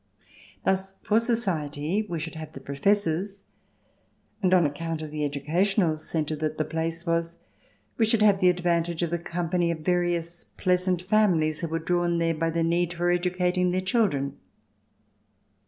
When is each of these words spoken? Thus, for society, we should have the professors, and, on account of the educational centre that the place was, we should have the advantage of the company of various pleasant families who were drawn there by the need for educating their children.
Thus, 0.65 0.95
for 1.03 1.19
society, 1.19 2.01
we 2.09 2.17
should 2.17 2.33
have 2.33 2.53
the 2.53 2.59
professors, 2.59 3.43
and, 4.41 4.51
on 4.51 4.65
account 4.65 5.03
of 5.03 5.11
the 5.11 5.23
educational 5.23 5.95
centre 5.95 6.35
that 6.37 6.57
the 6.57 6.65
place 6.65 7.05
was, 7.05 7.43
we 7.99 8.05
should 8.05 8.23
have 8.23 8.39
the 8.39 8.49
advantage 8.49 9.03
of 9.03 9.11
the 9.11 9.19
company 9.19 9.69
of 9.69 9.81
various 9.81 10.43
pleasant 10.43 11.03
families 11.03 11.59
who 11.61 11.67
were 11.67 11.77
drawn 11.77 12.17
there 12.17 12.33
by 12.33 12.49
the 12.49 12.63
need 12.63 12.93
for 12.93 13.11
educating 13.11 13.69
their 13.69 13.79
children. 13.81 14.39